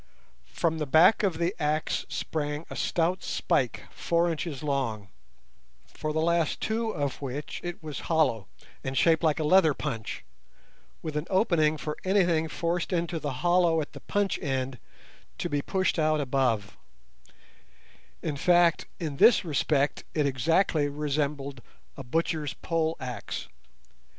From 0.47 0.79
the 0.79 0.87
back 0.87 1.21
of 1.21 1.37
the 1.37 1.53
axe 1.61 2.07
sprang 2.09 2.65
a 2.71 2.75
stout 2.75 3.21
spike 3.21 3.83
four 3.91 4.31
inches 4.31 4.63
long, 4.63 5.09
for 5.85 6.11
the 6.11 6.19
last 6.19 6.59
two 6.59 6.89
of 6.89 7.21
which 7.21 7.61
it 7.63 7.83
was 7.83 7.99
hollow, 8.09 8.47
and 8.83 8.97
shaped 8.97 9.21
like 9.21 9.39
a 9.39 9.43
leather 9.43 9.75
punch, 9.75 10.25
with 11.03 11.15
an 11.15 11.27
opening 11.29 11.77
for 11.77 11.97
anything 12.03 12.47
forced 12.47 12.91
into 12.91 13.19
the 13.19 13.31
hollow 13.45 13.79
at 13.79 13.93
the 13.93 13.99
punch 13.99 14.39
end 14.39 14.79
to 15.37 15.49
be 15.49 15.61
pushed 15.61 15.99
out 15.99 16.19
above—in 16.19 16.77
fact, 18.37 18.87
in 18.99 19.17
this 19.17 19.45
respect 19.45 20.03
it 20.15 20.25
exactly 20.25 20.89
resembled 20.89 21.61
a 21.95 22.03
butcher's 22.03 22.55
pole 22.55 22.97
axe. 22.99 23.47